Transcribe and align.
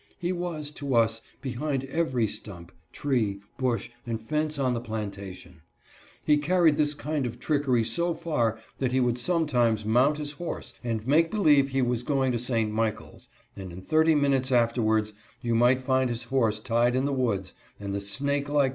He 0.17 0.33
was, 0.33 0.71
to 0.71 0.95
us, 0.95 1.21
behind 1.43 1.83
every 1.85 2.25
stump, 2.25 2.71
tree, 2.91 3.39
bush, 3.59 3.91
and 4.03 4.19
fence 4.19 4.57
on 4.57 4.73
the 4.73 4.81
plantation. 4.81 5.61
He 6.25 6.37
carried 6.37 6.75
this 6.75 6.95
kind 6.95 7.27
of 7.27 7.39
trickery 7.39 7.83
so 7.83 8.15
far 8.15 8.57
that 8.79 8.91
he 8.91 8.99
would 8.99 9.19
sometimes 9.19 9.85
mount 9.85 10.17
his 10.17 10.31
horse 10.31 10.73
and 10.83 11.05
make 11.05 11.29
believe 11.29 11.69
he 11.69 11.83
was 11.83 12.01
going 12.01 12.31
to 12.31 12.39
St. 12.39 12.71
Michaels, 12.71 13.29
and 13.55 13.71
in 13.71 13.83
thirty 13.83 14.15
minutes 14.15 14.51
afterwards 14.51 15.13
you 15.39 15.53
might 15.53 15.83
find 15.83 16.09
his 16.09 16.23
horse 16.23 16.59
tied 16.59 16.95
in 16.95 17.05
the 17.05 17.13
woods, 17.13 17.53
and 17.79 17.93
the 17.93 18.01
snake 18.01 18.49
like 18.49 18.69